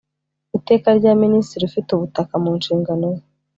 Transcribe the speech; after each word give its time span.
iteka 0.57 0.87
rya 0.99 1.13
minisitiri 1.23 1.63
ufite 1.69 1.89
ubutaka 1.93 2.33
mu 2.43 2.51
nshingano 2.59 3.07
ze 3.17 3.23